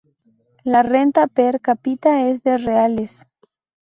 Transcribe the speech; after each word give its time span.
La 0.75 0.79
Renta 0.81 1.27
per 1.27 1.61
cápita 1.61 2.21
es 2.27 2.41
de 2.41 2.57
reales. 2.57 3.23